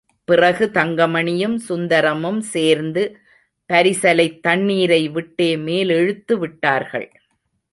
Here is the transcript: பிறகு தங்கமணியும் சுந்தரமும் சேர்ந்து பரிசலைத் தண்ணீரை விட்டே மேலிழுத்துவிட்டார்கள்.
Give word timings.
பிறகு 0.23 0.69
தங்கமணியும் 0.73 1.57
சுந்தரமும் 1.69 2.39
சேர்ந்து 2.39 3.03
பரிசலைத் 3.73 4.39
தண்ணீரை 4.39 5.09
விட்டே 5.09 5.55
மேலிழுத்துவிட்டார்கள். 5.55 7.09